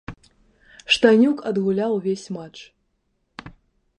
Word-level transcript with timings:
Штанюк 0.93 1.37
адгуляў 1.51 1.91
увесь 1.99 2.25
матч. 2.39 2.57